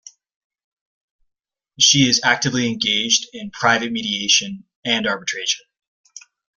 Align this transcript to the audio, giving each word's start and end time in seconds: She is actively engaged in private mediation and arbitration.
She 1.79 2.09
is 2.09 2.21
actively 2.23 2.67
engaged 2.67 3.27
in 3.33 3.51
private 3.51 3.91
mediation 3.91 4.63
and 4.83 5.05
arbitration. 5.05 5.67